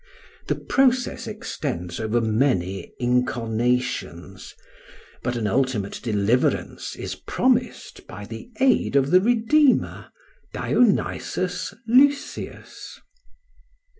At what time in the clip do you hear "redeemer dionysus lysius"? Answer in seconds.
9.21-12.99